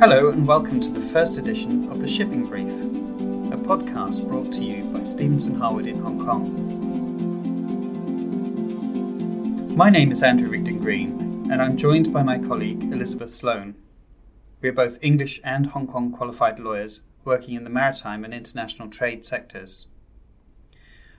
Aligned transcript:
Hello, 0.00 0.30
and 0.30 0.46
welcome 0.46 0.80
to 0.80 0.92
the 0.92 1.00
first 1.08 1.38
edition 1.38 1.90
of 1.90 2.00
the 2.00 2.06
Shipping 2.06 2.46
Brief, 2.46 2.70
a 2.70 3.56
podcast 3.56 4.28
brought 4.28 4.52
to 4.52 4.62
you 4.62 4.84
by 4.92 5.02
Stephenson 5.02 5.56
Harwood 5.56 5.86
in 5.86 5.98
Hong 5.98 6.24
Kong. 6.24 6.54
My 9.74 9.90
name 9.90 10.12
is 10.12 10.22
Andrew 10.22 10.48
Rigden 10.48 10.78
Green, 10.78 11.50
and 11.50 11.60
I'm 11.60 11.76
joined 11.76 12.12
by 12.12 12.22
my 12.22 12.38
colleague 12.38 12.84
Elizabeth 12.84 13.34
Sloan. 13.34 13.74
We 14.60 14.68
are 14.68 14.72
both 14.72 15.00
English 15.02 15.40
and 15.42 15.66
Hong 15.66 15.88
Kong 15.88 16.12
qualified 16.12 16.60
lawyers 16.60 17.00
working 17.24 17.56
in 17.56 17.64
the 17.64 17.70
maritime 17.70 18.24
and 18.24 18.32
international 18.32 18.88
trade 18.90 19.24
sectors. 19.24 19.88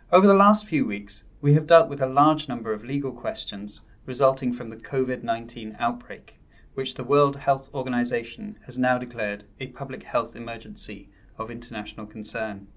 Over 0.10 0.26
the 0.26 0.34
last 0.34 0.66
few 0.66 0.86
weeks, 0.86 1.26
we 1.42 1.54
have 1.54 1.68
dealt 1.68 1.90
with 1.90 2.02
a 2.02 2.08
large 2.08 2.48
number 2.48 2.72
of 2.72 2.86
legal 2.86 3.12
questions 3.12 3.82
resulting 4.06 4.54
from 4.54 4.70
the 4.70 4.78
COVID 4.78 5.22
19 5.22 5.76
outbreak 5.82 6.39
which 6.80 6.96
the 6.96 7.04
World 7.04 7.36
Health 7.36 7.70
Organization 7.74 8.58
has 8.66 8.80
now 8.80 8.98
declared 8.98 9.44
a 9.60 9.68
public 9.68 10.04
health 10.04 10.34
emergency 10.34 11.10
of 11.38 11.52
international 11.52 12.06
concern. 12.06 12.68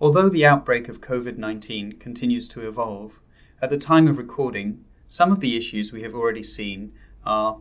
Although 0.00 0.28
the 0.28 0.44
outbreak 0.44 0.88
of 0.88 1.00
COVID 1.00 1.38
19 1.38 2.00
continues 2.00 2.48
to 2.48 2.66
evolve, 2.66 3.20
at 3.62 3.70
the 3.70 3.78
time 3.78 4.08
of 4.08 4.18
recording, 4.18 4.84
some 5.06 5.30
of 5.30 5.38
the 5.38 5.56
issues 5.56 5.92
we 5.92 6.02
have 6.02 6.16
already 6.16 6.42
seen 6.42 6.92
are 7.24 7.60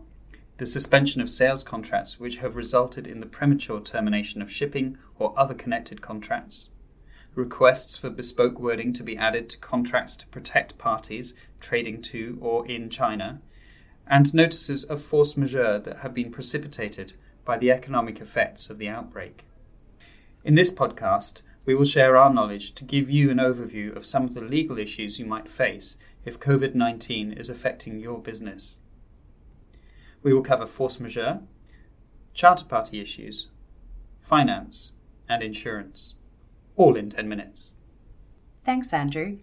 the 0.57 0.65
suspension 0.65 1.21
of 1.21 1.29
sales 1.29 1.63
contracts 1.63 2.19
which 2.19 2.37
have 2.37 2.55
resulted 2.55 3.05
in 3.05 3.19
the 3.19 3.27
premature 3.27 3.81
termination 3.81 4.41
of 4.41 4.51
shipping 4.51 4.97
or 5.19 5.37
other 5.37 5.53
connected 5.53 6.01
contracts, 6.01 6.71
requests 7.35 7.99
for 7.99 8.09
bespoke 8.09 8.59
wording 8.59 8.93
to 8.93 9.03
be 9.03 9.15
added 9.15 9.47
to 9.47 9.59
contracts 9.59 10.15
to 10.15 10.25
protect 10.29 10.79
parties 10.79 11.35
trading 11.59 12.01
to 12.01 12.39
or 12.41 12.67
in 12.67 12.89
China, 12.89 13.41
and 14.11 14.33
notices 14.33 14.83
of 14.83 15.01
force 15.01 15.37
majeure 15.37 15.79
that 15.79 15.99
have 15.99 16.13
been 16.13 16.29
precipitated 16.29 17.13
by 17.45 17.57
the 17.57 17.71
economic 17.71 18.19
effects 18.19 18.69
of 18.69 18.77
the 18.77 18.89
outbreak. 18.89 19.45
In 20.43 20.55
this 20.55 20.69
podcast, 20.69 21.41
we 21.65 21.73
will 21.73 21.85
share 21.85 22.17
our 22.17 22.31
knowledge 22.31 22.73
to 22.73 22.83
give 22.83 23.09
you 23.09 23.31
an 23.31 23.37
overview 23.37 23.95
of 23.95 24.05
some 24.05 24.25
of 24.25 24.33
the 24.33 24.41
legal 24.41 24.77
issues 24.77 25.17
you 25.17 25.25
might 25.25 25.49
face 25.49 25.95
if 26.25 26.41
COVID 26.41 26.75
19 26.75 27.31
is 27.31 27.49
affecting 27.49 27.99
your 27.99 28.19
business. 28.19 28.79
We 30.21 30.33
will 30.33 30.43
cover 30.43 30.65
force 30.65 30.99
majeure, 30.99 31.39
charter 32.33 32.65
party 32.65 32.99
issues, 32.99 33.47
finance, 34.19 34.91
and 35.29 35.41
insurance, 35.41 36.15
all 36.75 36.97
in 36.97 37.09
10 37.09 37.29
minutes. 37.29 37.71
Thanks, 38.65 38.91
Andrew. 38.91 39.37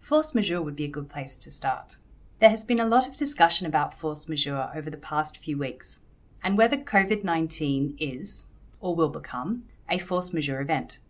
Force 0.00 0.34
majeure 0.34 0.62
would 0.62 0.76
be 0.76 0.84
a 0.84 0.88
good 0.88 1.10
place 1.10 1.36
to 1.36 1.50
start. 1.50 1.98
There 2.40 2.50
has 2.50 2.64
been 2.64 2.78
a 2.78 2.86
lot 2.86 3.08
of 3.08 3.16
discussion 3.16 3.66
about 3.66 3.98
force 3.98 4.28
majeure 4.28 4.70
over 4.72 4.90
the 4.90 4.96
past 4.96 5.38
few 5.38 5.58
weeks 5.58 5.98
and 6.42 6.56
whether 6.56 6.76
COVID 6.76 7.24
19 7.24 7.96
is, 7.98 8.46
or 8.80 8.94
will 8.94 9.08
become, 9.08 9.64
a 9.88 9.98
force 9.98 10.32
majeure 10.32 10.60
event. 10.60 11.00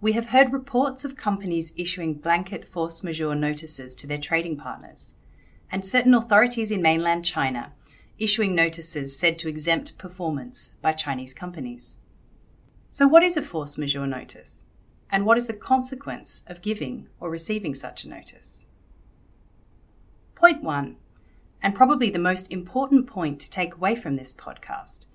We 0.00 0.12
have 0.12 0.30
heard 0.30 0.52
reports 0.52 1.04
of 1.04 1.14
companies 1.14 1.72
issuing 1.76 2.14
blanket 2.14 2.66
force 2.66 3.04
majeure 3.04 3.36
notices 3.36 3.94
to 3.94 4.08
their 4.08 4.18
trading 4.18 4.56
partners, 4.56 5.14
and 5.70 5.86
certain 5.86 6.12
authorities 6.12 6.72
in 6.72 6.82
mainland 6.82 7.24
China 7.24 7.72
issuing 8.18 8.54
notices 8.54 9.16
said 9.16 9.38
to 9.38 9.48
exempt 9.48 9.96
performance 9.96 10.74
by 10.82 10.92
Chinese 10.92 11.34
companies. 11.34 11.98
So, 12.90 13.06
what 13.06 13.22
is 13.22 13.36
a 13.36 13.42
force 13.42 13.78
majeure 13.78 14.08
notice? 14.08 14.66
And 15.08 15.24
what 15.24 15.36
is 15.36 15.46
the 15.46 15.54
consequence 15.54 16.42
of 16.48 16.62
giving 16.62 17.06
or 17.20 17.30
receiving 17.30 17.74
such 17.74 18.04
a 18.04 18.08
notice? 18.08 18.66
Point 20.34 20.62
one, 20.62 20.96
and 21.62 21.74
probably 21.74 22.10
the 22.10 22.18
most 22.18 22.52
important 22.52 23.06
point 23.06 23.40
to 23.40 23.50
take 23.50 23.74
away 23.74 23.96
from 23.96 24.16
this 24.16 24.32
podcast, 24.32 25.06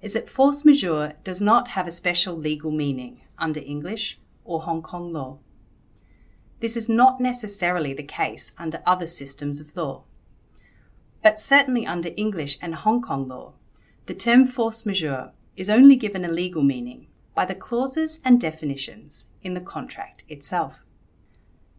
is 0.00 0.12
that 0.12 0.28
force 0.28 0.64
majeure 0.64 1.14
does 1.24 1.42
not 1.42 1.68
have 1.68 1.86
a 1.86 1.90
special 1.92 2.36
legal 2.36 2.70
meaning 2.70 3.20
under 3.38 3.60
English 3.60 4.18
or 4.44 4.62
Hong 4.62 4.82
Kong 4.82 5.12
law. 5.12 5.38
This 6.60 6.76
is 6.76 6.88
not 6.88 7.20
necessarily 7.20 7.92
the 7.92 8.02
case 8.02 8.52
under 8.58 8.82
other 8.86 9.06
systems 9.06 9.60
of 9.60 9.76
law. 9.76 10.04
But 11.22 11.38
certainly 11.38 11.86
under 11.86 12.10
English 12.16 12.58
and 12.62 12.74
Hong 12.74 13.02
Kong 13.02 13.28
law, 13.28 13.52
the 14.06 14.14
term 14.14 14.44
force 14.44 14.86
majeure 14.86 15.32
is 15.56 15.68
only 15.68 15.96
given 15.96 16.24
a 16.24 16.28
legal 16.28 16.62
meaning 16.62 17.08
by 17.34 17.44
the 17.44 17.54
clauses 17.54 18.20
and 18.24 18.40
definitions 18.40 19.26
in 19.42 19.54
the 19.54 19.60
contract 19.60 20.24
itself. 20.28 20.82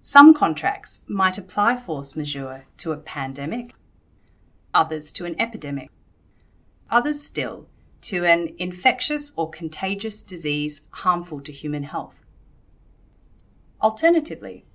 Some 0.02 0.34
contracts 0.34 1.02
might 1.08 1.38
apply 1.38 1.76
force 1.76 2.16
majeure 2.16 2.66
to 2.78 2.94
a 2.94 2.98
pandemic, 2.98 3.74
others 4.74 5.12
to 5.14 5.26
an 5.26 5.40
epidemic, 5.40 5.90
others 6.90 7.22
still 7.22 7.68
to 8.02 8.26
an 8.26 8.56
infectious 8.58 9.34
or 9.36 9.50
contagious 9.50 10.24
disease 10.24 10.82
harmful 10.92 11.42
to 11.42 11.52
human 11.52 11.84
health. 11.84 12.24
Alternatively, 13.82 14.66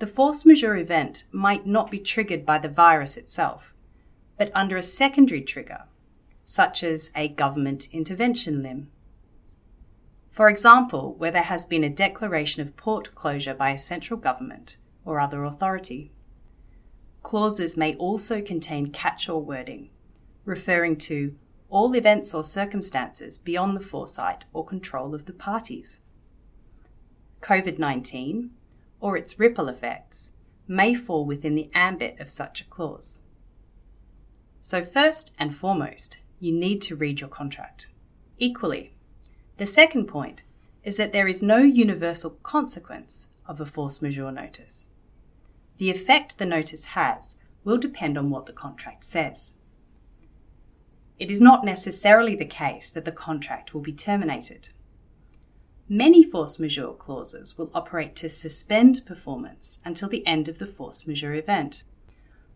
the 0.00 0.08
force 0.08 0.44
majeure 0.44 0.76
event 0.76 1.24
might 1.30 1.64
not 1.64 1.88
be 1.88 2.00
triggered 2.00 2.44
by 2.44 2.58
the 2.58 2.68
virus 2.68 3.16
itself, 3.16 3.74
but 4.36 4.50
under 4.54 4.76
a 4.76 4.82
secondary 4.82 5.40
trigger, 5.40 5.84
such 6.44 6.82
as 6.82 7.12
a 7.14 7.28
government 7.28 7.88
intervention 7.92 8.60
limb 8.60 8.90
for 10.32 10.48
example, 10.48 11.14
where 11.18 11.30
there 11.30 11.42
has 11.42 11.66
been 11.66 11.84
a 11.84 11.90
declaration 11.90 12.62
of 12.62 12.74
port 12.74 13.14
closure 13.14 13.52
by 13.52 13.70
a 13.70 13.78
central 13.78 14.18
government 14.18 14.78
or 15.04 15.20
other 15.20 15.44
authority. 15.44 16.10
Clauses 17.22 17.76
may 17.76 17.94
also 17.96 18.40
contain 18.40 18.86
catch 18.86 19.28
all 19.28 19.42
wording, 19.42 19.90
referring 20.46 20.96
to 20.96 21.36
all 21.68 21.94
events 21.94 22.34
or 22.34 22.42
circumstances 22.42 23.38
beyond 23.38 23.76
the 23.76 23.84
foresight 23.84 24.46
or 24.54 24.64
control 24.64 25.14
of 25.14 25.26
the 25.26 25.34
parties. 25.34 26.00
COVID 27.42 27.78
19, 27.78 28.50
or 29.00 29.18
its 29.18 29.38
ripple 29.38 29.68
effects, 29.68 30.32
may 30.66 30.94
fall 30.94 31.26
within 31.26 31.54
the 31.54 31.70
ambit 31.74 32.18
of 32.18 32.30
such 32.30 32.62
a 32.62 32.64
clause. 32.64 33.20
So, 34.62 34.82
first 34.82 35.34
and 35.38 35.54
foremost, 35.54 36.20
you 36.40 36.52
need 36.52 36.80
to 36.82 36.96
read 36.96 37.20
your 37.20 37.28
contract. 37.28 37.88
Equally, 38.38 38.91
the 39.62 39.66
second 39.66 40.06
point 40.06 40.42
is 40.82 40.96
that 40.96 41.12
there 41.12 41.28
is 41.28 41.40
no 41.40 41.58
universal 41.58 42.30
consequence 42.42 43.28
of 43.46 43.60
a 43.60 43.64
force 43.64 44.02
majeure 44.02 44.32
notice. 44.32 44.88
The 45.78 45.88
effect 45.88 46.38
the 46.38 46.46
notice 46.46 46.84
has 46.96 47.36
will 47.62 47.78
depend 47.78 48.18
on 48.18 48.28
what 48.28 48.46
the 48.46 48.52
contract 48.52 49.04
says. 49.04 49.52
It 51.16 51.30
is 51.30 51.40
not 51.40 51.64
necessarily 51.64 52.34
the 52.34 52.44
case 52.44 52.90
that 52.90 53.04
the 53.04 53.12
contract 53.12 53.72
will 53.72 53.82
be 53.82 53.92
terminated. 53.92 54.70
Many 55.88 56.24
force 56.24 56.58
majeure 56.58 56.94
clauses 56.94 57.56
will 57.56 57.70
operate 57.72 58.16
to 58.16 58.28
suspend 58.28 59.02
performance 59.06 59.78
until 59.84 60.08
the 60.08 60.26
end 60.26 60.48
of 60.48 60.58
the 60.58 60.66
force 60.66 61.06
majeure 61.06 61.34
event. 61.34 61.84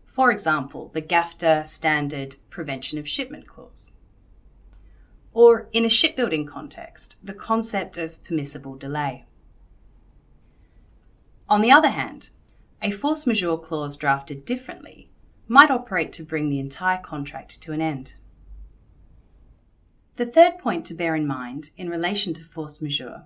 For 0.05 0.29
example, 0.29 0.91
the 0.93 1.01
GAFTA 1.01 1.65
Standard 1.65 2.35
Prevention 2.49 2.99
of 2.99 3.07
Shipment 3.07 3.47
Clause. 3.47 3.93
Or, 5.33 5.69
in 5.71 5.85
a 5.85 5.89
shipbuilding 5.89 6.45
context, 6.45 7.19
the 7.23 7.33
concept 7.33 7.97
of 7.97 8.23
permissible 8.23 8.75
delay. 8.75 9.25
On 11.49 11.61
the 11.61 11.71
other 11.71 11.89
hand, 11.89 12.31
a 12.81 12.91
force 12.91 13.25
majeure 13.25 13.57
clause 13.57 13.95
drafted 13.95 14.45
differently 14.45 15.09
might 15.47 15.71
operate 15.71 16.11
to 16.13 16.23
bring 16.23 16.49
the 16.49 16.59
entire 16.59 16.97
contract 16.97 17.61
to 17.61 17.71
an 17.71 17.81
end. 17.81 18.15
The 20.17 20.25
third 20.25 20.57
point 20.57 20.85
to 20.87 20.93
bear 20.93 21.15
in 21.15 21.25
mind 21.25 21.69
in 21.77 21.89
relation 21.89 22.33
to 22.33 22.43
force 22.43 22.81
majeure 22.81 23.23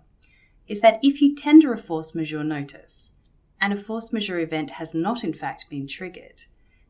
is 0.68 0.82
that 0.82 1.00
if 1.02 1.22
you 1.22 1.34
tender 1.34 1.74
a 1.74 1.78
force 1.78 2.14
majeure 2.14 2.44
notice 2.44 3.14
and 3.60 3.74
a 3.74 3.78
force 3.78 4.14
majeure 4.14 4.40
event 4.40 4.72
has 4.72 4.94
not 4.94 5.24
in 5.24 5.34
fact 5.34 5.66
been 5.70 5.88
triggered, 5.88 6.44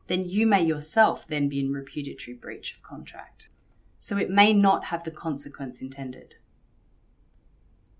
then 0.08 0.22
you 0.22 0.46
may 0.46 0.62
yourself 0.62 1.26
then 1.26 1.48
be 1.48 1.60
in 1.60 1.72
repudiatory 1.72 2.36
breach 2.36 2.74
of 2.74 2.82
contract 2.82 3.48
so 4.04 4.16
it 4.16 4.28
may 4.28 4.52
not 4.52 4.86
have 4.86 5.04
the 5.04 5.12
consequence 5.12 5.80
intended. 5.80 6.34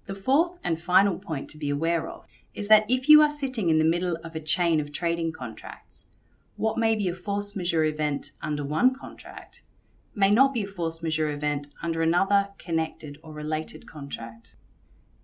The 0.07 0.17
fourth 0.17 0.59
and 0.65 0.83
final 0.83 1.17
point 1.17 1.49
to 1.51 1.59
be 1.59 1.71
aware 1.71 2.09
of 2.09 2.27
is 2.55 2.67
that 2.67 2.91
if 2.91 3.09
you 3.09 3.23
are 3.23 3.31
sitting 3.31 3.69
in 3.69 3.79
the 3.79 3.85
middle 3.85 4.17
of 4.25 4.35
a 4.35 4.41
chain 4.41 4.81
of 4.81 4.91
trading 4.91 5.31
contracts, 5.31 6.09
what 6.57 6.77
may 6.77 6.97
be 6.97 7.07
a 7.07 7.15
force 7.15 7.55
majeure 7.55 7.85
event 7.85 8.33
under 8.43 8.65
one 8.65 8.93
contract 8.93 9.63
may 10.13 10.29
not 10.29 10.53
be 10.53 10.65
a 10.65 10.67
force 10.67 11.05
majeure 11.05 11.29
event 11.29 11.69
under 11.85 12.03
another 12.03 12.49
connected 12.59 13.17
or 13.23 13.33
related 13.33 13.87
contract. 13.87 14.57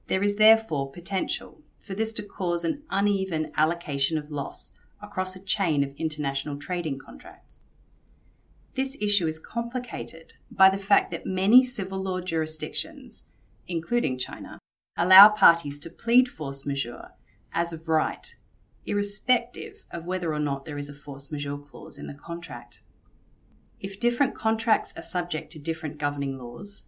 There 0.06 0.22
is 0.22 0.36
therefore 0.36 0.92
potential 0.92 1.60
for 1.80 1.94
this 1.94 2.12
to 2.12 2.22
cause 2.22 2.62
an 2.64 2.84
uneven 2.88 3.50
allocation 3.56 4.16
of 4.16 4.30
loss 4.30 4.74
across 5.02 5.34
a 5.34 5.40
chain 5.40 5.82
of 5.82 5.92
international 5.96 6.56
trading 6.56 7.00
contracts. 7.00 7.64
This 8.78 8.96
issue 9.00 9.26
is 9.26 9.40
complicated 9.40 10.34
by 10.52 10.70
the 10.70 10.78
fact 10.78 11.10
that 11.10 11.26
many 11.26 11.64
civil 11.64 12.00
law 12.00 12.20
jurisdictions, 12.20 13.24
including 13.66 14.18
China, 14.18 14.60
allow 14.96 15.30
parties 15.30 15.80
to 15.80 15.90
plead 15.90 16.28
force 16.28 16.64
majeure 16.64 17.08
as 17.52 17.72
of 17.72 17.88
right, 17.88 18.36
irrespective 18.86 19.84
of 19.90 20.06
whether 20.06 20.32
or 20.32 20.38
not 20.38 20.64
there 20.64 20.78
is 20.78 20.88
a 20.88 20.94
force 20.94 21.32
majeure 21.32 21.58
clause 21.58 21.98
in 21.98 22.06
the 22.06 22.14
contract. 22.14 22.82
if 23.80 23.98
different 23.98 24.36
contracts 24.36 24.94
are 24.96 25.02
subject 25.02 25.50
to 25.50 25.58
different 25.58 25.98
governing 25.98 26.38
laws, 26.38 26.84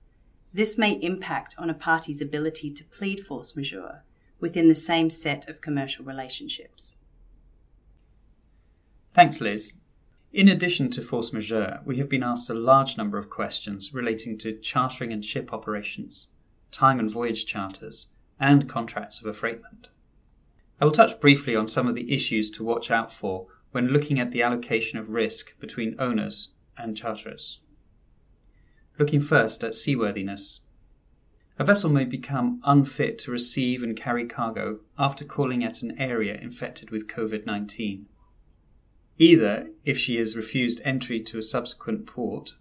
this 0.54 0.78
may 0.78 0.92
impact 0.92 1.56
on 1.58 1.68
a 1.68 1.74
party's 1.74 2.22
ability 2.22 2.70
to 2.70 2.84
plead 2.84 3.18
force 3.18 3.56
majeure 3.56 4.04
within 4.38 4.68
the 4.68 4.76
same 4.76 5.10
set 5.10 5.48
of 5.48 5.60
commercial 5.60 6.04
relationships. 6.04 6.98
Thanks, 9.12 9.40
Liz. 9.40 9.72
In 10.32 10.46
addition 10.46 10.90
to 10.90 11.02
force 11.02 11.32
majeure, 11.32 11.80
we 11.84 11.96
have 11.96 12.08
been 12.08 12.22
asked 12.22 12.48
a 12.50 12.54
large 12.54 12.96
number 12.96 13.18
of 13.18 13.28
questions 13.28 13.92
relating 13.92 14.38
to 14.38 14.56
chartering 14.56 15.12
and 15.12 15.24
ship 15.24 15.52
operations, 15.52 16.28
time 16.70 17.00
and 17.00 17.10
voyage 17.10 17.46
charters, 17.46 18.06
and 18.38 18.68
contracts 18.68 19.20
of 19.20 19.26
affreightment. 19.26 19.88
I 20.80 20.84
will 20.84 20.92
touch 20.92 21.20
briefly 21.20 21.56
on 21.56 21.66
some 21.66 21.88
of 21.88 21.96
the 21.96 22.14
issues 22.14 22.48
to 22.52 22.64
watch 22.64 22.92
out 22.92 23.12
for 23.12 23.48
when 23.72 23.88
looking 23.88 24.20
at 24.20 24.30
the 24.30 24.42
allocation 24.42 25.00
of 25.00 25.10
risk 25.10 25.58
between 25.58 25.96
owners 25.98 26.50
and 26.78 26.96
charterers. 26.96 27.58
Looking 28.98 29.20
first 29.20 29.64
at 29.64 29.74
seaworthiness. 29.74 30.60
A 31.58 31.64
vessel 31.64 31.90
may 31.90 32.04
become 32.04 32.60
unfit 32.64 33.18
to 33.18 33.32
receive 33.32 33.82
and 33.82 33.96
carry 33.96 34.26
cargo 34.26 34.78
after 34.96 35.24
calling 35.24 35.64
at 35.64 35.82
an 35.82 36.00
area 36.00 36.34
infected 36.34 36.90
with 36.90 37.08
COVID 37.08 37.46
19. 37.46 38.06
Either 39.20 39.68
if 39.84 39.98
she 39.98 40.16
is 40.16 40.34
refused 40.34 40.80
entry 40.82 41.20
to 41.20 41.36
a 41.36 41.42
subsequent 41.42 42.06
port, 42.06 42.54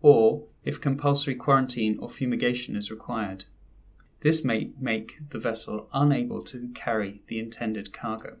or 0.00 0.44
if 0.64 0.80
compulsory 0.80 1.34
quarantine 1.34 1.98
or 2.00 2.08
fumigation 2.08 2.74
is 2.74 2.90
required. 2.90 3.44
This 4.22 4.42
may 4.42 4.70
make 4.80 5.18
the 5.28 5.38
vessel 5.38 5.90
unable 5.92 6.42
to 6.44 6.70
carry 6.74 7.20
the 7.26 7.38
intended 7.38 7.92
cargo. 7.92 8.38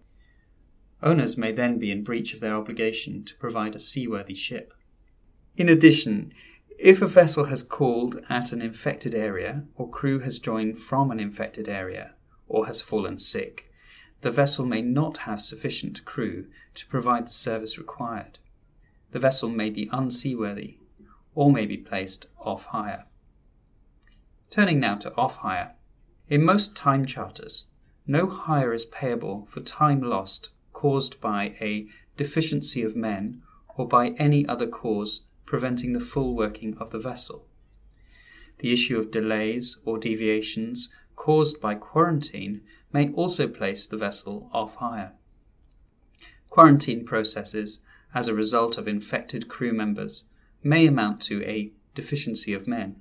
Owners 1.02 1.36
may 1.36 1.52
then 1.52 1.78
be 1.78 1.90
in 1.90 2.02
breach 2.02 2.32
of 2.32 2.40
their 2.40 2.56
obligation 2.56 3.22
to 3.24 3.36
provide 3.36 3.74
a 3.74 3.78
seaworthy 3.78 4.34
ship. 4.34 4.72
In 5.58 5.68
addition, 5.68 6.32
if 6.78 7.02
a 7.02 7.06
vessel 7.06 7.44
has 7.44 7.62
called 7.62 8.22
at 8.30 8.52
an 8.52 8.62
infected 8.62 9.14
area, 9.14 9.64
or 9.74 9.90
crew 9.90 10.20
has 10.20 10.38
joined 10.38 10.78
from 10.78 11.10
an 11.10 11.20
infected 11.20 11.68
area, 11.68 12.14
or 12.48 12.66
has 12.66 12.80
fallen 12.80 13.18
sick, 13.18 13.65
the 14.26 14.32
vessel 14.32 14.66
may 14.66 14.82
not 14.82 15.18
have 15.18 15.40
sufficient 15.40 16.04
crew 16.04 16.46
to 16.74 16.84
provide 16.88 17.28
the 17.28 17.32
service 17.32 17.78
required. 17.78 18.40
The 19.12 19.20
vessel 19.20 19.48
may 19.48 19.70
be 19.70 19.88
unseaworthy, 19.92 20.78
or 21.36 21.52
may 21.52 21.64
be 21.64 21.76
placed 21.76 22.26
off 22.36 22.64
hire. 22.64 23.04
Turning 24.50 24.80
now 24.80 24.96
to 24.96 25.14
off 25.14 25.36
hire. 25.36 25.76
In 26.28 26.42
most 26.42 26.74
time 26.74 27.06
charters, 27.06 27.66
no 28.04 28.26
hire 28.26 28.74
is 28.74 28.84
payable 28.84 29.46
for 29.48 29.60
time 29.60 30.00
lost 30.00 30.50
caused 30.72 31.20
by 31.20 31.54
a 31.60 31.86
deficiency 32.16 32.82
of 32.82 32.96
men 32.96 33.42
or 33.76 33.86
by 33.86 34.08
any 34.18 34.44
other 34.48 34.66
cause 34.66 35.22
preventing 35.44 35.92
the 35.92 36.00
full 36.00 36.34
working 36.34 36.76
of 36.78 36.90
the 36.90 36.98
vessel. 36.98 37.46
The 38.58 38.72
issue 38.72 38.98
of 38.98 39.12
delays 39.12 39.78
or 39.84 39.98
deviations 39.98 40.90
caused 41.14 41.60
by 41.60 41.76
quarantine 41.76 42.62
may 42.96 43.10
also 43.12 43.46
place 43.46 43.86
the 43.86 43.96
vessel 43.98 44.48
off 44.54 44.76
hire. 44.76 45.12
Quarantine 46.48 47.04
processes, 47.04 47.78
as 48.14 48.26
a 48.26 48.32
result 48.32 48.78
of 48.78 48.88
infected 48.88 49.48
crew 49.48 49.74
members, 49.74 50.24
may 50.62 50.86
amount 50.86 51.20
to 51.20 51.44
a 51.44 51.70
deficiency 51.94 52.54
of 52.54 52.66
men, 52.66 52.96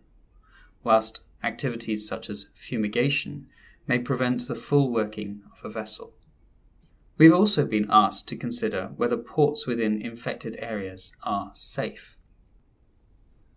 whilst 0.83 1.21
activities 1.41 2.05
such 2.05 2.29
as 2.29 2.49
fumigation 2.53 3.47
may 3.87 3.97
prevent 3.97 4.49
the 4.49 4.61
full 4.67 4.91
working 4.91 5.41
of 5.57 5.63
a 5.63 5.73
vessel. 5.73 6.11
We've 7.17 7.33
also 7.33 7.65
been 7.65 7.87
asked 7.89 8.27
to 8.27 8.35
consider 8.35 8.91
whether 8.97 9.15
ports 9.15 9.65
within 9.65 10.01
infected 10.01 10.57
areas 10.59 11.15
are 11.23 11.51
safe. 11.53 12.17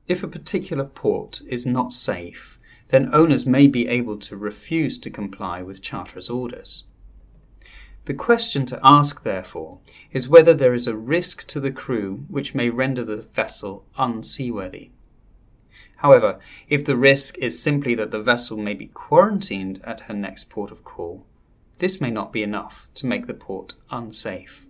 If 0.07 0.23
a 0.23 0.29
particular 0.29 0.85
port 0.85 1.41
is 1.49 1.67
not 1.67 1.93
safe, 1.93 2.58
then 2.89 3.15
owners 3.15 3.47
may 3.47 3.67
be 3.67 3.87
able 3.89 4.19
to 4.19 4.37
refuse 4.37 4.99
to 4.99 5.11
comply 5.11 5.63
with 5.63 5.83
charterers' 5.83 6.31
orders. 6.31 6.85
The 8.07 8.15
question 8.15 8.65
to 8.67 8.81
ask, 8.83 9.23
therefore, 9.23 9.81
is 10.13 10.29
whether 10.29 10.55
there 10.55 10.73
is 10.73 10.87
a 10.87 10.97
risk 10.97 11.47
to 11.49 11.61
the 11.61 11.71
crew 11.71 12.25
which 12.29 12.55
may 12.55 12.71
render 12.71 13.05
the 13.05 13.27
vessel 13.35 13.85
unseaworthy. 13.99 14.91
However, 15.97 16.39
if 16.69 16.85
the 16.85 16.97
risk 16.97 17.37
is 17.39 17.63
simply 17.63 17.95
that 17.97 18.11
the 18.11 18.23
vessel 18.23 18.57
may 18.57 18.73
be 18.73 18.87
quarantined 18.87 19.81
at 19.85 20.01
her 20.03 20.15
next 20.15 20.49
port 20.49 20.71
of 20.71 20.85
call, 20.85 21.27
this 21.79 22.01
may 22.01 22.11
not 22.11 22.33
be 22.33 22.43
enough 22.43 22.89
to 22.95 23.07
make 23.07 23.27
the 23.27 23.35
port 23.35 23.75
unsafe. 23.91 24.65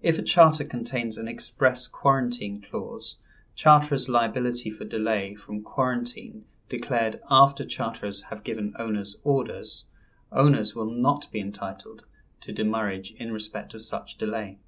If 0.00 0.16
a 0.18 0.22
charter 0.22 0.64
contains 0.64 1.18
an 1.18 1.26
express 1.26 1.88
quarantine 1.88 2.62
clause, 2.62 3.16
charterer's 3.56 4.08
liability 4.08 4.70
for 4.70 4.84
delay 4.84 5.34
from 5.34 5.62
quarantine 5.62 6.44
declared 6.68 7.20
after 7.30 7.64
charterers 7.64 8.22
have 8.30 8.44
given 8.44 8.74
owners 8.78 9.16
orders, 9.24 9.86
owners 10.30 10.74
will 10.74 10.90
not 10.90 11.30
be 11.32 11.40
entitled 11.40 12.04
to 12.40 12.52
demurrage 12.52 13.12
in 13.12 13.32
respect 13.32 13.74
of 13.74 13.82
such 13.82 14.16
delay. 14.16 14.58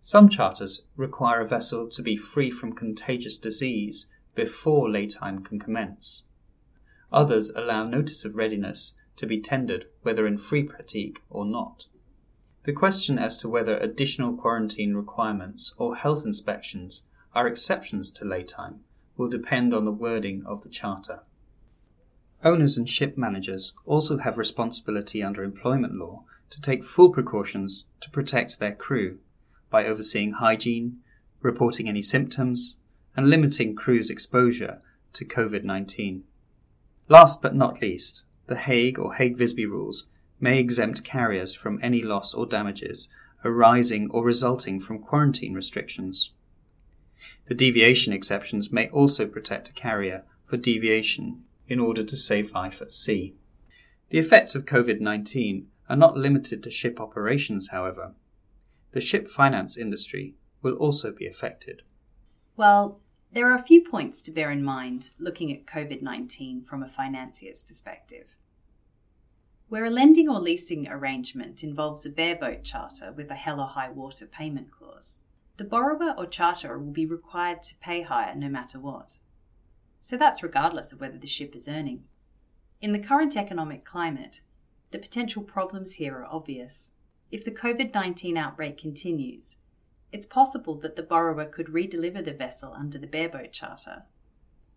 Some 0.00 0.28
charters 0.28 0.82
require 0.96 1.40
a 1.40 1.48
vessel 1.48 1.88
to 1.88 2.02
be 2.02 2.16
free 2.16 2.50
from 2.50 2.74
contagious 2.74 3.38
disease 3.38 4.06
before 4.34 4.90
laytime 4.90 5.42
can 5.42 5.58
commence. 5.58 6.24
Others 7.12 7.50
allow 7.50 7.84
notice 7.84 8.24
of 8.24 8.36
readiness 8.36 8.94
to 9.16 9.26
be 9.26 9.40
tendered 9.40 9.86
whether 10.02 10.26
in 10.26 10.38
free 10.38 10.62
pratique 10.62 11.18
or 11.30 11.44
not. 11.44 11.86
The 12.64 12.72
question 12.72 13.18
as 13.18 13.36
to 13.38 13.48
whether 13.48 13.76
additional 13.76 14.36
quarantine 14.36 14.94
requirements 14.94 15.74
or 15.76 15.96
health 15.96 16.24
inspections 16.24 17.06
are 17.34 17.46
exceptions 17.46 18.10
to 18.12 18.24
laytime 18.24 18.80
will 19.16 19.28
depend 19.28 19.74
on 19.74 19.84
the 19.84 19.92
wording 19.92 20.42
of 20.46 20.62
the 20.62 20.68
Charter. 20.68 21.20
Owners 22.42 22.76
and 22.76 22.88
ship 22.88 23.16
managers 23.16 23.72
also 23.86 24.18
have 24.18 24.36
responsibility 24.36 25.22
under 25.22 25.42
employment 25.42 25.94
law 25.94 26.24
to 26.50 26.60
take 26.60 26.84
full 26.84 27.10
precautions 27.10 27.86
to 28.00 28.10
protect 28.10 28.58
their 28.58 28.74
crew 28.74 29.18
by 29.70 29.86
overseeing 29.86 30.32
hygiene, 30.32 30.98
reporting 31.40 31.88
any 31.88 32.02
symptoms, 32.02 32.76
and 33.16 33.30
limiting 33.30 33.74
crew's 33.74 34.10
exposure 34.10 34.82
to 35.14 35.24
COVID 35.24 35.64
19. 35.64 36.24
Last 37.08 37.40
but 37.40 37.54
not 37.54 37.80
least, 37.80 38.24
the 38.46 38.56
Hague 38.56 38.98
or 38.98 39.14
Hague 39.14 39.36
Visby 39.36 39.66
rules 39.66 40.06
may 40.40 40.58
exempt 40.58 41.04
carriers 41.04 41.54
from 41.54 41.78
any 41.82 42.02
loss 42.02 42.34
or 42.34 42.46
damages 42.46 43.08
arising 43.44 44.10
or 44.10 44.24
resulting 44.24 44.80
from 44.80 44.98
quarantine 44.98 45.54
restrictions. 45.54 46.30
The 47.46 47.54
deviation 47.54 48.12
exceptions 48.12 48.72
may 48.72 48.88
also 48.88 49.26
protect 49.26 49.68
a 49.68 49.72
carrier 49.72 50.24
for 50.46 50.56
deviation 50.56 51.44
in 51.68 51.80
order 51.80 52.04
to 52.04 52.16
save 52.16 52.52
life 52.52 52.80
at 52.80 52.92
sea. 52.92 53.34
The 54.10 54.18
effects 54.18 54.54
of 54.54 54.64
COVID 54.64 55.00
19 55.00 55.66
are 55.88 55.96
not 55.96 56.16
limited 56.16 56.62
to 56.62 56.70
ship 56.70 57.00
operations, 57.00 57.68
however. 57.68 58.14
The 58.92 59.00
ship 59.00 59.28
finance 59.28 59.76
industry 59.76 60.34
will 60.62 60.74
also 60.74 61.12
be 61.12 61.26
affected. 61.26 61.82
Well, 62.56 63.00
there 63.32 63.50
are 63.50 63.56
a 63.56 63.62
few 63.62 63.82
points 63.82 64.22
to 64.22 64.30
bear 64.30 64.50
in 64.52 64.62
mind 64.62 65.10
looking 65.18 65.52
at 65.52 65.66
COVID 65.66 66.02
19 66.02 66.62
from 66.62 66.82
a 66.82 66.88
financier's 66.88 67.64
perspective. 67.64 68.26
Where 69.68 69.84
a 69.84 69.90
lending 69.90 70.28
or 70.28 70.38
leasing 70.38 70.86
arrangement 70.86 71.64
involves 71.64 72.06
a 72.06 72.10
bareboat 72.10 72.62
charter 72.62 73.10
with 73.10 73.30
a 73.30 73.34
hell 73.34 73.60
or 73.60 73.66
high 73.66 73.90
water 73.90 74.26
payment 74.26 74.70
clause, 74.70 74.83
the 75.56 75.64
borrower 75.64 76.14
or 76.18 76.26
charterer 76.26 76.78
will 76.78 76.92
be 76.92 77.06
required 77.06 77.62
to 77.62 77.76
pay 77.76 78.02
hire 78.02 78.34
no 78.34 78.48
matter 78.48 78.80
what. 78.80 79.18
So 80.00 80.16
that's 80.16 80.42
regardless 80.42 80.92
of 80.92 81.00
whether 81.00 81.18
the 81.18 81.28
ship 81.28 81.54
is 81.54 81.68
earning. 81.68 82.04
In 82.80 82.92
the 82.92 82.98
current 82.98 83.36
economic 83.36 83.84
climate, 83.84 84.42
the 84.90 84.98
potential 84.98 85.42
problems 85.42 85.94
here 85.94 86.18
are 86.18 86.26
obvious. 86.26 86.90
If 87.30 87.44
the 87.44 87.50
COVID 87.50 87.94
19 87.94 88.36
outbreak 88.36 88.76
continues, 88.76 89.56
it's 90.12 90.26
possible 90.26 90.74
that 90.76 90.96
the 90.96 91.02
borrower 91.02 91.46
could 91.46 91.68
redeliver 91.68 92.24
the 92.24 92.34
vessel 92.34 92.72
under 92.72 92.98
the 92.98 93.06
bareboat 93.06 93.52
charter, 93.52 94.04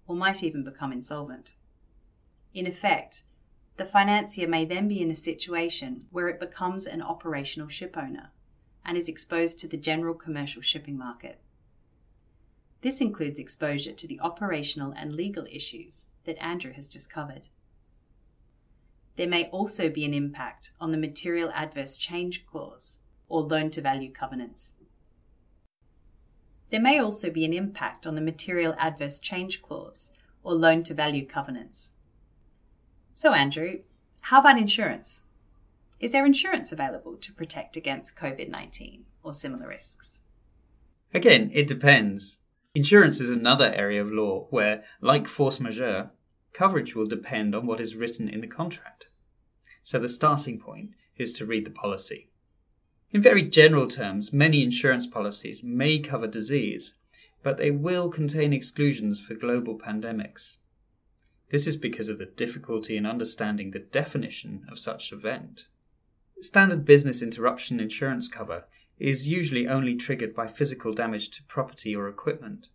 or 0.08 0.16
might 0.16 0.44
even 0.44 0.64
become 0.64 0.92
insolvent. 0.92 1.54
In 2.54 2.66
effect, 2.66 3.24
the 3.78 3.86
financier 3.86 4.48
may 4.48 4.66
then 4.66 4.88
be 4.88 5.02
in 5.02 5.12
a 5.12 5.16
situation 5.16 6.08
where 6.12 6.30
it 6.30 6.40
becomes 6.40 6.86
an 6.86 7.02
operational 7.02 7.68
shipowner 7.68 8.30
and 8.88 8.98
is 8.98 9.10
exposed 9.10 9.60
to 9.60 9.68
the 9.68 9.78
general 9.78 10.16
commercial 10.16 10.62
shipping 10.62 10.98
market. 10.98 11.40
This 12.82 13.02
includes 13.02 13.40
exposure 13.40 13.92
to 13.92 14.08
the 14.08 14.20
operational 14.22 14.94
and 14.96 15.14
legal 15.14 15.46
issues 15.52 16.06
that 16.24 16.42
Andrew 16.42 16.72
has 16.72 16.88
just 16.88 17.12
covered. 17.12 17.50
There 19.18 19.28
may 19.28 19.46
also 19.46 19.90
be 19.90 20.06
an 20.06 20.14
impact 20.14 20.72
on 20.80 20.92
the 20.92 20.98
material 20.98 21.52
adverse 21.54 21.98
change 21.98 22.46
clause 22.46 23.00
or 23.28 23.42
loan 23.42 23.72
to 23.72 23.82
value 23.82 24.12
covenants. 24.12 24.76
There 26.70 26.82
may 26.82 27.00
also 27.00 27.30
be 27.30 27.44
an 27.44 27.54
impact 27.54 28.08
on 28.08 28.16
the 28.16 28.22
material 28.22 28.76
adverse 28.78 29.20
change 29.20 29.62
clause 29.62 30.12
or 30.44 30.54
loan 30.54 30.84
to 30.84 30.94
value 30.94 31.26
covenants. 31.26 31.92
So, 33.12 33.34
Andrew, 33.34 33.80
how 34.22 34.40
about 34.40 34.60
insurance? 34.60 35.24
Is 36.00 36.12
there 36.12 36.26
insurance 36.26 36.72
available 36.72 37.18
to 37.18 37.34
protect 37.34 37.76
against 37.76 38.16
COVID 38.16 38.50
19 38.50 39.06
or 39.24 39.34
similar 39.34 39.68
risks? 39.68 40.20
Again, 41.12 41.50
it 41.54 41.68
depends. 41.68 42.40
Insurance 42.76 43.20
is 43.20 43.32
another 43.32 43.74
area 43.74 44.04
of 44.04 44.12
law 44.12 44.46
where, 44.52 44.84
like 45.02 45.28
force 45.28 45.60
majeure, 45.60 46.12
coverage 46.54 46.96
will 46.96 47.08
depend 47.08 47.56
on 47.56 47.66
what 47.66 47.82
is 47.82 47.96
written 47.96 48.30
in 48.30 48.42
the 48.42 48.48
contract. 48.48 49.08
So 49.82 49.98
the 49.98 50.08
starting 50.08 50.60
point 50.60 50.92
is 51.18 51.34
to 51.34 51.46
read 51.46 51.66
the 51.66 51.72
policy. 51.72 52.30
In 53.10 53.22
very 53.22 53.42
general 53.42 53.88
terms, 53.88 54.32
many 54.32 54.62
insurance 54.62 55.08
policies 55.08 55.64
may 55.64 55.98
cover 55.98 56.28
disease, 56.28 56.96
but 57.42 57.58
they 57.58 57.72
will 57.72 58.10
contain 58.10 58.54
exclusions 58.54 59.20
for 59.20 59.34
global 59.34 59.80
pandemics. 59.80 60.58
This 61.50 61.66
is 61.66 61.78
because 61.78 62.10
of 62.10 62.20
the 62.20 62.26
difficulty 62.26 62.98
in 62.98 63.06
understanding 63.06 63.72
the 63.72 63.80
definition 63.80 64.68
of 64.70 64.78
such 64.78 65.12
event. 65.12 65.66
Standard 66.40 66.86
business 66.86 67.24
interruption 67.24 67.80
insurance 67.80 68.30
cover 68.30 68.66
is 69.00 69.28
usually 69.28 69.68
only 69.68 69.96
triggered 69.96 70.36
by 70.36 70.46
physical 70.46 70.94
damage 70.94 71.32
to 71.32 71.44
property 71.44 71.96
or 71.96 72.08
equipment. 72.08 72.68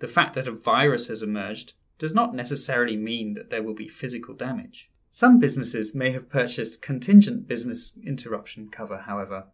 The 0.00 0.08
fact 0.08 0.34
that 0.34 0.48
a 0.48 0.52
virus 0.52 1.06
has 1.06 1.22
emerged 1.22 1.74
does 2.00 2.14
not 2.14 2.34
necessarily 2.34 2.96
mean 2.96 3.34
that 3.34 3.48
there 3.48 3.62
will 3.62 3.74
be 3.74 3.86
physical 3.86 4.34
damage. 4.34 4.90
Some 5.08 5.38
businesses 5.38 5.94
may 5.94 6.10
have 6.10 6.30
purchased 6.30 6.82
contingent 6.82 7.46
business 7.46 7.96
interruption 8.04 8.70
cover, 8.70 8.98
however. 9.06 9.44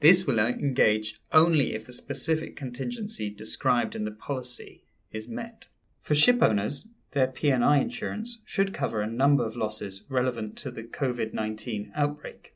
This 0.00 0.26
will 0.26 0.38
engage 0.38 1.18
only 1.32 1.74
if 1.74 1.86
the 1.86 1.92
specific 1.94 2.54
contingency 2.54 3.30
described 3.30 3.96
in 3.96 4.04
the 4.04 4.10
policy 4.10 4.84
is 5.10 5.26
met. 5.26 5.68
For 6.00 6.14
ship 6.14 6.42
owners, 6.42 6.88
their 7.12 7.28
P&I 7.28 7.78
insurance 7.78 8.42
should 8.44 8.74
cover 8.74 9.00
a 9.00 9.06
number 9.06 9.46
of 9.46 9.56
losses 9.56 10.04
relevant 10.10 10.56
to 10.58 10.70
the 10.70 10.82
COVID-19 10.82 11.92
outbreak. 11.94 12.54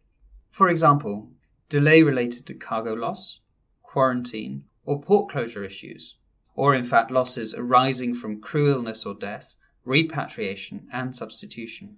For 0.52 0.68
example, 0.68 1.30
delay 1.70 2.02
related 2.02 2.46
to 2.46 2.54
cargo 2.54 2.92
loss, 2.92 3.40
quarantine, 3.82 4.64
or 4.84 5.00
port 5.00 5.30
closure 5.30 5.64
issues, 5.64 6.16
or 6.54 6.74
in 6.74 6.84
fact 6.84 7.10
losses 7.10 7.54
arising 7.54 8.14
from 8.14 8.40
crew 8.40 8.70
illness 8.70 9.06
or 9.06 9.14
death, 9.14 9.56
repatriation, 9.86 10.86
and 10.92 11.16
substitution. 11.16 11.96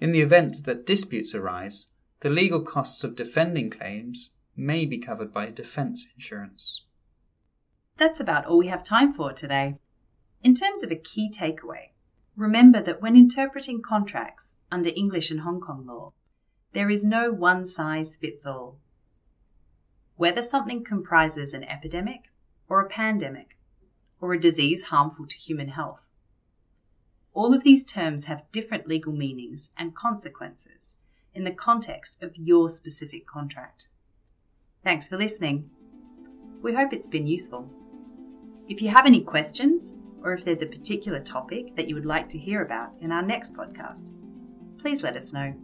In 0.00 0.12
the 0.12 0.22
event 0.22 0.64
that 0.64 0.86
disputes 0.86 1.34
arise, 1.34 1.88
the 2.20 2.30
legal 2.30 2.62
costs 2.62 3.04
of 3.04 3.14
defending 3.14 3.68
claims 3.68 4.30
may 4.56 4.86
be 4.86 4.96
covered 4.96 5.32
by 5.32 5.50
defence 5.50 6.06
insurance. 6.14 6.84
That's 7.98 8.20
about 8.20 8.46
all 8.46 8.58
we 8.58 8.68
have 8.68 8.82
time 8.82 9.12
for 9.12 9.34
today. 9.34 9.76
In 10.42 10.54
terms 10.54 10.82
of 10.82 10.90
a 10.90 10.96
key 10.96 11.30
takeaway, 11.30 11.90
remember 12.34 12.82
that 12.82 13.02
when 13.02 13.16
interpreting 13.16 13.82
contracts 13.82 14.56
under 14.72 14.90
English 14.96 15.30
and 15.30 15.40
Hong 15.40 15.60
Kong 15.60 15.84
law, 15.86 16.14
there 16.72 16.90
is 16.90 17.04
no 17.04 17.32
one 17.32 17.66
size 17.66 18.16
fits 18.16 18.46
all. 18.46 18.76
Whether 20.16 20.42
something 20.42 20.84
comprises 20.84 21.52
an 21.52 21.64
epidemic 21.64 22.30
or 22.68 22.80
a 22.80 22.88
pandemic 22.88 23.56
or 24.20 24.32
a 24.32 24.40
disease 24.40 24.84
harmful 24.84 25.26
to 25.26 25.36
human 25.36 25.68
health, 25.68 26.06
all 27.32 27.54
of 27.54 27.64
these 27.64 27.84
terms 27.84 28.26
have 28.26 28.50
different 28.52 28.86
legal 28.86 29.12
meanings 29.12 29.70
and 29.76 29.94
consequences 29.94 30.96
in 31.34 31.44
the 31.44 31.50
context 31.50 32.22
of 32.22 32.36
your 32.36 32.68
specific 32.68 33.26
contract. 33.26 33.86
Thanks 34.82 35.08
for 35.08 35.16
listening. 35.16 35.70
We 36.62 36.74
hope 36.74 36.92
it's 36.92 37.08
been 37.08 37.26
useful. 37.26 37.70
If 38.68 38.82
you 38.82 38.90
have 38.90 39.06
any 39.06 39.22
questions, 39.22 39.94
or 40.22 40.34
if 40.34 40.44
there's 40.44 40.62
a 40.62 40.66
particular 40.66 41.20
topic 41.20 41.76
that 41.76 41.88
you 41.88 41.94
would 41.94 42.06
like 42.06 42.28
to 42.28 42.38
hear 42.38 42.62
about 42.62 42.92
in 43.00 43.10
our 43.10 43.22
next 43.22 43.56
podcast, 43.56 44.12
please 44.78 45.02
let 45.02 45.16
us 45.16 45.32
know. 45.32 45.54